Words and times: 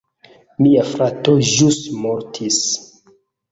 Mia 0.67 0.85
frato 0.93 1.35
ĵus 1.51 1.79
mortis! 2.07 2.61